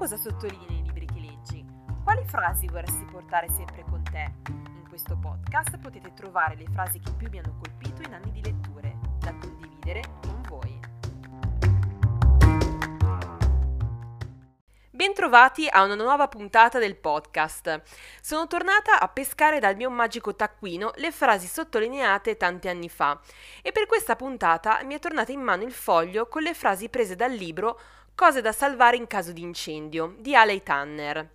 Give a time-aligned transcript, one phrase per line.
[0.00, 1.62] cosa sottolinei nei libri che leggi?
[2.02, 4.32] Quali frasi vorresti portare sempre con te?
[4.48, 8.42] In questo podcast potete trovare le frasi che più mi hanno colpito in anni di
[8.42, 10.80] letture, da condividere con voi.
[14.88, 17.82] Bentrovati a una nuova puntata del podcast.
[18.22, 23.20] Sono tornata a pescare dal mio magico taccuino le frasi sottolineate tanti anni fa
[23.60, 27.16] e per questa puntata mi è tornata in mano il foglio con le frasi prese
[27.16, 27.78] dal libro
[28.20, 31.26] Cose da salvare in caso di incendio di Alei Tanner.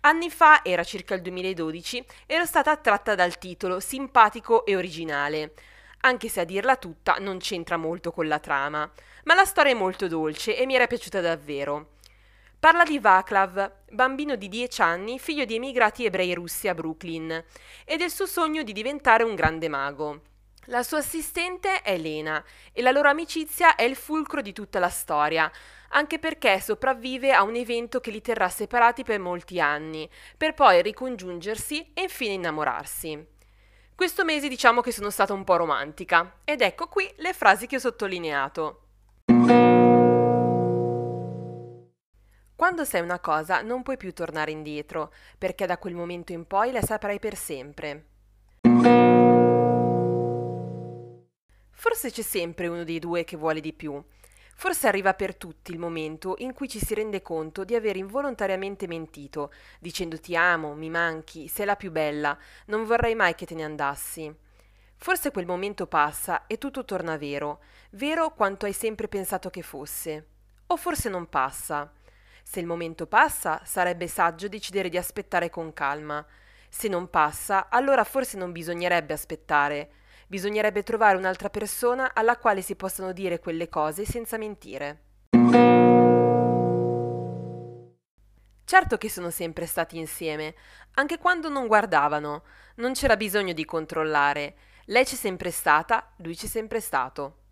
[0.00, 5.52] Anni fa, era circa il 2012, ero stata attratta dal titolo simpatico e originale,
[6.00, 8.90] anche se a dirla tutta non c'entra molto con la trama,
[9.24, 11.96] ma la storia è molto dolce e mi era piaciuta davvero.
[12.58, 17.44] Parla di Vaclav, bambino di 10 anni, figlio di emigrati ebrei russi a Brooklyn,
[17.84, 20.22] e del suo sogno di diventare un grande mago.
[20.68, 22.42] La sua assistente è Lena
[22.72, 25.50] e la loro amicizia è il fulcro di tutta la storia,
[25.90, 30.80] anche perché sopravvive a un evento che li terrà separati per molti anni, per poi
[30.80, 33.26] ricongiungersi e infine innamorarsi.
[33.94, 37.76] Questo mese diciamo che sono stata un po' romantica, ed ecco qui le frasi che
[37.76, 38.80] ho sottolineato.
[42.56, 46.72] Quando sai una cosa non puoi più tornare indietro, perché da quel momento in poi
[46.72, 48.06] la saprai per sempre.
[51.94, 54.02] Forse c'è sempre uno dei due che vuole di più,
[54.56, 58.88] Forse arriva per tutti il momento in cui ci si rende conto di aver involontariamente
[58.88, 63.54] mentito, dicendo ti amo, mi manchi, sei la più bella, non vorrei mai che te
[63.54, 64.32] ne andassi.
[64.96, 70.26] Forse quel momento passa e tutto torna vero, vero quanto hai sempre pensato che fosse.
[70.66, 71.92] O forse non passa.
[72.42, 76.24] Se il momento passa, sarebbe saggio decidere di aspettare con calma.
[76.68, 80.02] Se non passa, allora forse non bisognerebbe aspettare
[80.34, 85.02] Bisognerebbe trovare un'altra persona alla quale si possano dire quelle cose senza mentire.
[88.64, 90.56] Certo che sono sempre stati insieme,
[90.94, 92.42] anche quando non guardavano,
[92.78, 94.56] non c'era bisogno di controllare.
[94.86, 97.43] Lei c'è sempre stata, lui c'è sempre stato.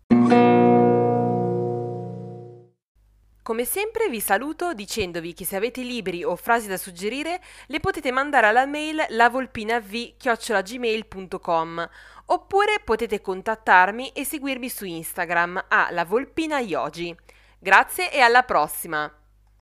[3.53, 8.11] Come sempre vi saluto dicendovi che se avete libri o frasi da suggerire le potete
[8.11, 11.89] mandare alla mail lavolpinav.gmail.com
[12.25, 17.15] oppure potete contattarmi e seguirmi su Instagram a lavolpinayogi.
[17.59, 19.22] Grazie e alla prossima!